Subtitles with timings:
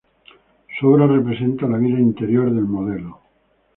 [0.79, 3.21] Su obra representa la vida interior del modelo.